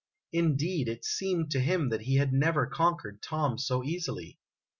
Indeed, 0.33 0.87
it 0.87 1.05
seemed 1.05 1.51
to 1.51 1.59
him 1.59 1.91
he 1.99 2.15
had 2.15 2.33
never 2.33 2.65
conquered 2.65 3.21
Tom 3.21 3.59
so 3.59 3.83
easily. 3.83 4.39